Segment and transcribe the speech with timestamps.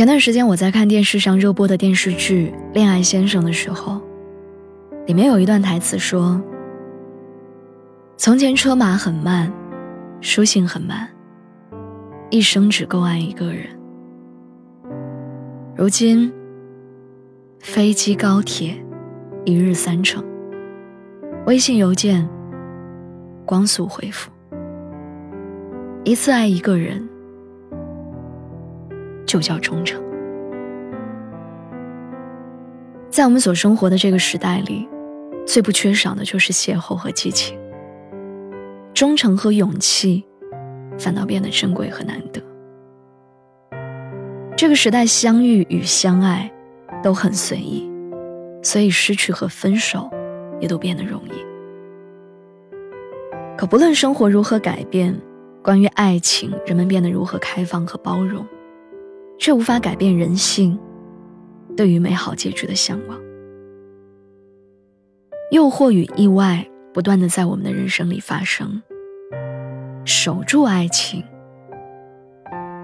[0.00, 4.00] 前段时间我在看电视上热播的电视剧《恋爱先生》的时候，
[5.06, 6.42] 里面有一段台词说
[8.16, 9.52] ：“从前车马很慢，
[10.22, 11.06] 书信很慢，
[12.30, 13.66] 一生只够爱一个人。
[15.76, 16.32] 如今，
[17.58, 18.82] 飞机高铁，
[19.44, 20.24] 一日三程，
[21.44, 22.26] 微信邮件，
[23.44, 24.30] 光速回复，
[26.04, 27.06] 一次爱一个人。”
[29.30, 30.02] 就叫忠诚。
[33.10, 34.88] 在我们所生活的这个时代里，
[35.46, 37.56] 最不缺少的就是邂逅和激情。
[38.92, 40.24] 忠诚和勇气，
[40.98, 42.42] 反倒变得珍贵和难得。
[44.56, 46.50] 这个时代，相遇与相爱
[47.00, 47.88] 都很随意，
[48.64, 50.10] 所以失去和分手
[50.58, 51.30] 也都变得容易。
[53.56, 55.16] 可不论生活如何改变，
[55.62, 58.44] 关于爱情，人们变得如何开放和包容。
[59.40, 60.78] 却无法改变人性
[61.74, 63.18] 对于美好结局的向往。
[65.50, 68.80] 诱惑与意外不断的在我们的人生里发生。
[70.04, 71.24] 守住爱情，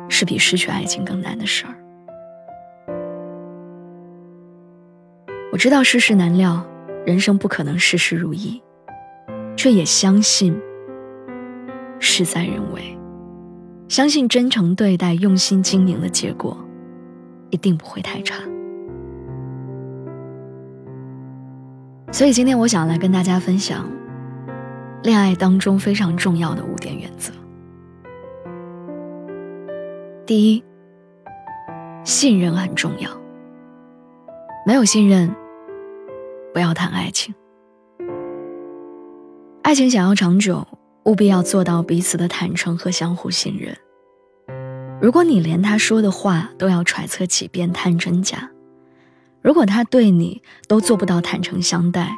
[0.09, 1.75] 是比失去爱情更难的事儿。
[5.53, 6.65] 我知道世事难料，
[7.05, 8.63] 人生不可能事事如意，
[9.57, 10.59] 却也相信
[11.99, 12.96] 事在人为。
[13.89, 16.57] 相信真诚对待、用心经营的结果，
[17.51, 18.43] 一定不会太差。
[22.11, 23.89] 所以今天我想来跟大家分享，
[25.03, 27.33] 恋爱当中非常重要的五点原则。
[30.25, 30.65] 第一，
[32.03, 33.11] 信任很重要。
[34.67, 35.33] 没有信任，
[36.53, 37.33] 不要谈爱情。
[39.63, 40.67] 爱情想要长久。
[41.07, 43.77] 务必要做到彼此的坦诚和相互信任。
[45.01, 48.51] 如果你连他说的话都要揣测几遍探真假，
[49.41, 52.13] 如果他对你都做不到坦诚相待，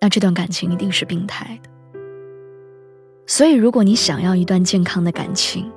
[0.00, 1.70] 那这段感情一定是病态的。
[3.26, 5.72] 所以，如果你想要一段健康的感情，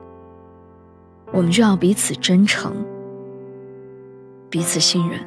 [1.32, 2.76] 我们就要彼此真诚，
[4.50, 5.20] 彼此信任。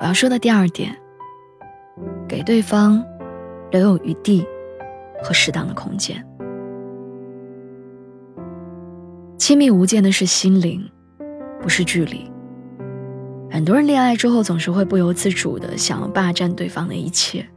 [0.00, 0.98] 我要说的第二点。
[2.28, 3.02] 给对方
[3.70, 4.46] 留有余地
[5.22, 6.24] 和适当的空间。
[9.38, 10.86] 亲密无间的是心灵，
[11.62, 12.30] 不是距离。
[13.50, 17.48] 很多人恋爱之后总是会不由自主的想要霸占对方的一切，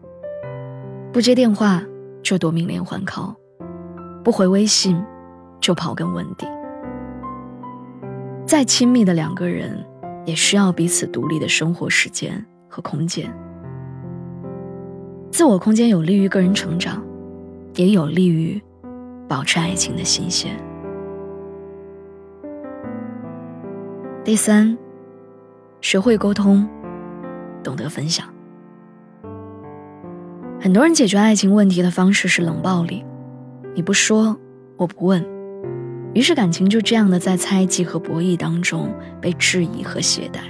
[1.11, 1.83] 不接电话
[2.23, 3.35] 就夺命连环 call，
[4.23, 5.03] 不回微信
[5.59, 6.47] 就刨根问底。
[8.45, 9.85] 再亲密的两个人，
[10.25, 13.29] 也需要彼此独立的生活时间和空间。
[15.31, 17.01] 自我空间有利于个人成长，
[17.75, 18.61] 也有利于
[19.29, 20.51] 保持爱情的新鲜。
[24.25, 24.77] 第三，
[25.79, 26.67] 学会沟通，
[27.63, 28.27] 懂得分享。
[30.59, 33.03] 很多人解决爱情问题的方式是冷暴力，
[33.73, 34.37] 你不说，
[34.75, 35.25] 我不问，
[36.13, 40.41] 于是感情就这样的在猜忌和博弈当中被质疑和懈怠。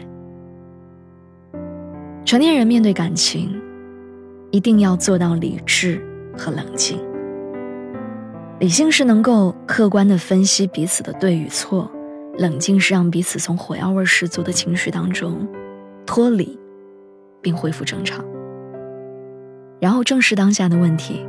[2.25, 3.61] 成年人面对感情。
[4.51, 6.01] 一定要做到理智
[6.37, 6.99] 和冷静。
[8.59, 11.89] 理性是能够客观的分析彼此的对与错，
[12.37, 15.47] 冷静是让彼此从火药味十足的情绪当中
[16.05, 16.59] 脱离，
[17.41, 18.23] 并恢复正常，
[19.79, 21.25] 然后正视当下的问题，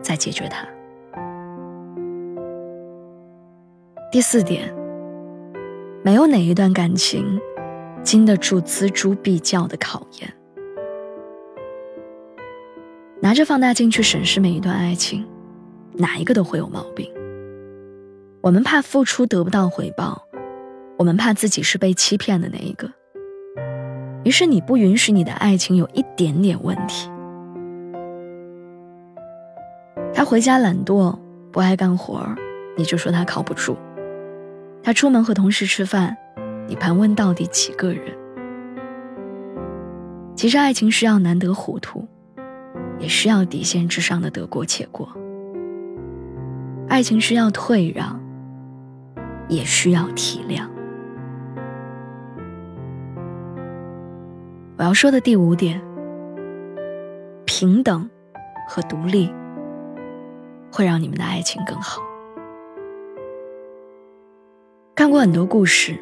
[0.00, 0.66] 再解决它。
[4.10, 4.72] 第四点，
[6.02, 7.38] 没有哪一段感情
[8.02, 10.32] 经得住锱铢必较的考验。
[13.24, 15.26] 拿着放大镜去审视每一段爱情，
[15.94, 17.10] 哪一个都会有毛病。
[18.42, 20.22] 我们怕付出得不到回报，
[20.98, 22.86] 我们怕自己是被欺骗的那一个。
[24.24, 27.08] 于是你不允许你的爱情有一点点问题。
[30.12, 31.18] 他回家懒惰
[31.50, 32.28] 不爱干活
[32.76, 33.72] 你就说他靠不住；
[34.82, 36.14] 他出门和同事吃饭，
[36.68, 38.14] 你盘问到底几个人。
[40.36, 42.06] 其实爱情需要难得糊涂。
[42.98, 45.08] 也需要底线之上的得过且过。
[46.88, 48.20] 爱情需要退让，
[49.48, 50.68] 也需要体谅。
[54.76, 55.80] 我要说的第五点，
[57.44, 58.08] 平等
[58.68, 59.32] 和独立
[60.70, 62.02] 会让你们的爱情更好。
[64.94, 65.98] 看过很多故事，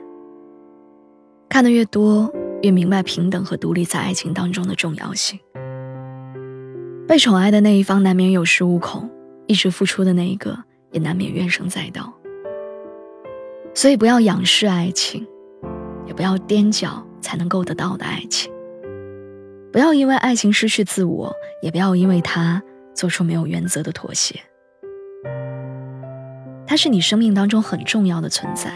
[1.49, 5.39] 看的越多，越明白平等和独立在爱情当中的重要性。
[7.07, 9.11] 被宠爱的那一方难免有恃无恐，
[9.47, 10.57] 一直付出的那一个
[10.93, 12.13] 也难免怨声载道。
[13.75, 15.27] 所以，不要仰视爱情，
[16.07, 18.53] 也不要踮脚才能够得到的爱情。
[19.73, 22.63] 不要因为爱情失去自我，也不要因为他
[22.95, 24.39] 做出没有原则的妥协。
[26.67, 28.71] 他是你生命当中很重要的存在，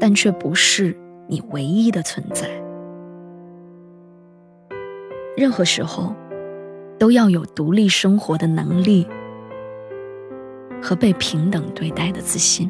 [0.00, 0.96] 但却不是
[1.28, 2.48] 你唯一的存在。
[5.36, 6.14] 任何时候，
[6.98, 9.06] 都要有独立生活的能力
[10.82, 12.68] 和被平等对待的自信。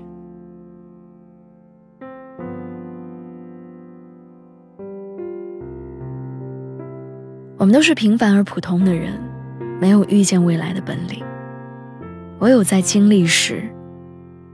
[7.56, 9.12] 我们都是平凡而普通的人，
[9.80, 11.24] 没有预见未来的本领。
[12.38, 13.64] 唯有在经历时，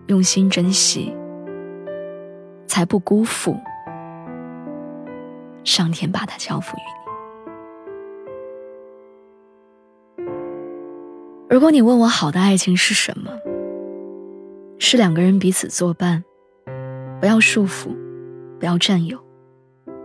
[0.07, 1.15] 用心珍惜，
[2.67, 3.55] 才不辜负
[5.65, 7.04] 上天把它交付于你。
[11.55, 13.31] 如果你问我好的爱情是什么，
[14.81, 16.25] 是两个人彼此作伴，
[17.21, 17.97] 不要束缚，
[18.59, 19.17] 不要占有，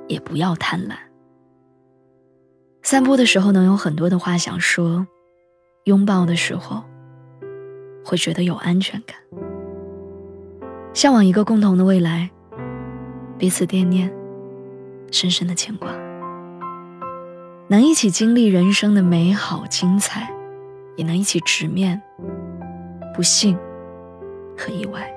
[0.07, 0.94] 也不要贪婪。
[2.84, 5.07] 散步的时候能有很多的话想说，
[5.86, 6.84] 拥抱的时候
[8.06, 9.18] 会觉得有安全感，
[10.94, 12.30] 向往一个共同的未来，
[13.40, 14.13] 彼此惦念，
[15.12, 15.90] 深深的牵挂，
[17.69, 20.31] 能一起经历人生的美好精彩，
[21.00, 22.01] 也能一起直面
[23.16, 23.57] 不幸
[24.57, 25.10] 和意外。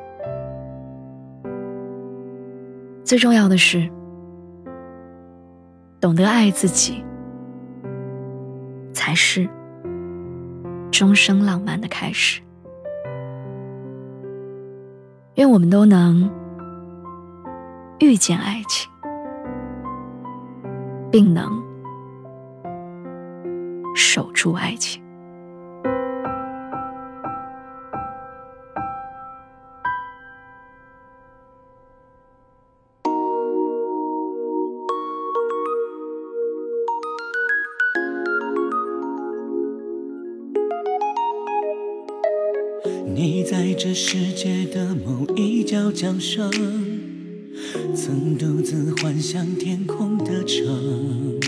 [3.02, 3.90] 最重要的是，
[6.00, 7.05] 懂得爱自己。
[8.94, 9.49] 才是
[10.93, 12.40] 终生浪漫的开始。
[15.34, 16.31] 愿我们都能
[17.99, 18.88] 遇见爱情，
[21.11, 21.50] 并能
[23.96, 25.01] 守住爱情。
[43.14, 46.50] 你在这世界的某一角降生，
[47.94, 51.38] 曾独自幻想天空的城。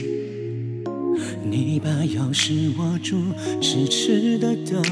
[1.42, 3.16] 你把钥匙握住
[3.62, 4.82] 痴痴的等，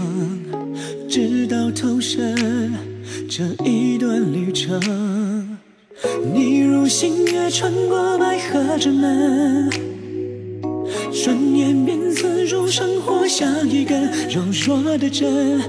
[1.08, 2.72] 直到投身
[3.28, 5.58] 这一段旅程。
[6.34, 9.91] 你如星月穿过白鹤之门。
[12.72, 15.60] 生活，像一根柔弱的针，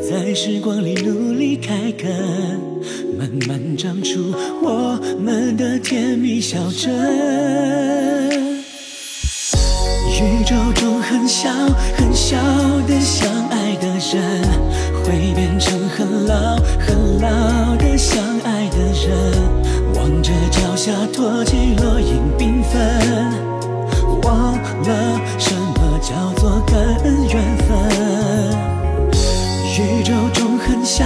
[0.00, 2.08] 在时光里努力开根，
[3.18, 4.32] 慢慢长出
[4.62, 6.88] 我们的甜蜜小镇。
[10.20, 11.50] 宇宙中很小
[11.96, 12.36] 很小
[12.86, 14.40] 的相爱的人，
[15.02, 19.12] 会变成很老很老的相爱的人，
[19.96, 23.50] 望着脚下托起落英缤纷。
[24.22, 25.71] 忘了什么
[26.02, 27.68] 叫做感恩缘分。
[29.78, 31.04] 宇宙中很小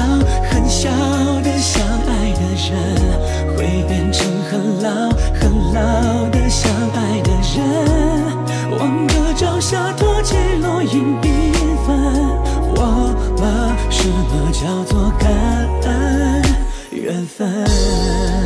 [0.50, 0.88] 很小
[1.42, 2.72] 的相爱的人，
[3.54, 7.56] 会变成很老很老的相爱的人。
[8.78, 11.52] 望着脚下托起落英缤
[11.86, 11.94] 纷，
[12.74, 15.30] 忘了什么叫做感
[15.84, 16.42] 恩
[16.90, 18.45] 缘分。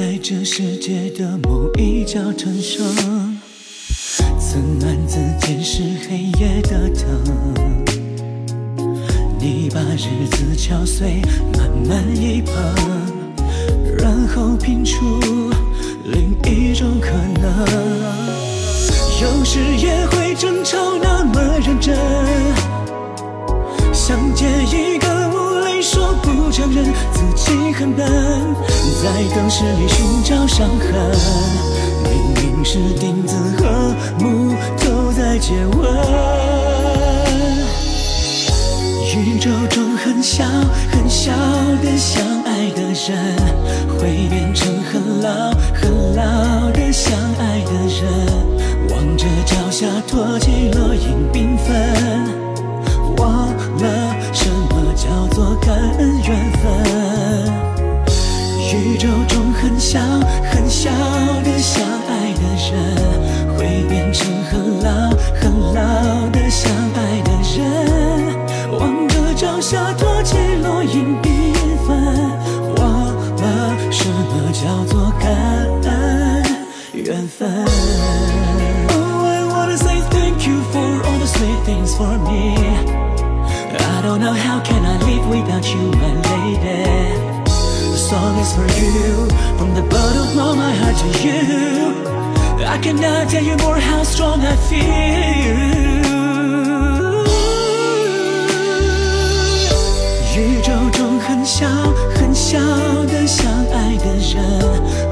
[0.00, 3.38] 在这世界的某一角成生，
[4.40, 7.04] 曾暗自监视黑夜的灯。
[9.38, 11.20] 你把日子敲碎，
[11.52, 12.54] 慢慢一捧，
[13.98, 15.20] 然后拼出
[16.06, 17.66] 另一种可能。
[19.20, 21.94] 有时也会争吵那么认真，
[26.22, 28.06] 不承认自己很笨，
[29.02, 30.88] 在当时里寻找伤痕，
[32.04, 35.78] 明明是钉子和木头在接吻。
[39.12, 40.44] 宇宙中很小
[40.92, 41.32] 很小
[41.82, 43.36] 的相爱的人，
[43.98, 46.90] 会变成很老很老的。
[46.92, 48.02] 相爱的人，
[48.90, 52.39] 望着脚下托起落英缤纷，
[56.26, 56.60] 缘分。
[58.72, 60.39] 宇宙中很小很小
[84.29, 86.85] I don't know how can I live without you, my lady.
[87.89, 89.25] The song is for you,
[89.57, 91.41] from the bottom of my heart to you.
[92.67, 94.85] I cannot tell you more how strong I feel.
[100.37, 101.65] 宇宙中很小
[102.13, 102.59] 很小
[103.07, 104.37] 的相爱的人，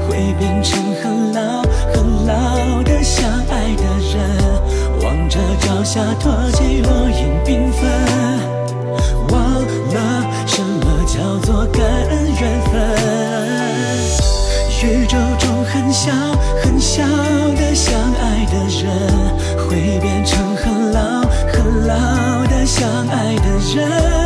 [0.06, 3.82] 会变成很老很老的相爱的
[4.14, 4.14] 人，
[5.02, 6.97] 望着脚下托起落英缤纷。
[23.79, 24.18] passion